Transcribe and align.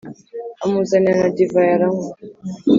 amuzanira 0.63 1.13
na 1.21 1.29
divayi 1.35 1.71
aranywa 1.75 2.09